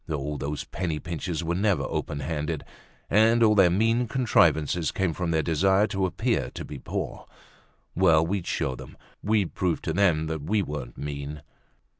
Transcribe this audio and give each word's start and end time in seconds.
Oh, 0.09 0.35
those 0.35 0.63
penny 0.63 0.97
pinchers 0.97 1.43
were 1.43 1.53
never 1.53 1.83
open 1.83 2.21
handed, 2.21 2.65
and 3.07 3.43
all 3.43 3.53
their 3.53 3.69
mean 3.69 4.07
contrivances 4.07 4.91
came 4.91 5.13
from 5.13 5.29
their 5.29 5.43
desire 5.43 5.85
to 5.89 6.07
appear 6.07 6.49
to 6.55 6.65
be 6.65 6.79
poor. 6.79 7.27
Well, 7.93 8.25
we'd 8.25 8.47
show 8.47 8.73
them, 8.75 8.97
we'd 9.21 9.53
prove 9.53 9.79
to 9.83 9.93
them 9.93 10.25
that 10.25 10.41
we 10.41 10.63
weren't 10.63 10.97
mean. 10.97 11.43